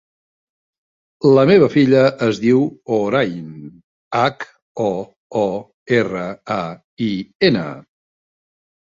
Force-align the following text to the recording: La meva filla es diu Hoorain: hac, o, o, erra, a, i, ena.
La 1.37 1.43
meva 1.51 1.67
filla 1.73 2.01
es 2.29 2.39
diu 2.45 2.63
Hoorain: 2.97 3.45
hac, 4.23 4.49
o, 4.89 4.91
o, 5.45 5.47
erra, 6.03 6.29
a, 6.61 6.63
i, 7.11 7.15
ena. 7.55 7.67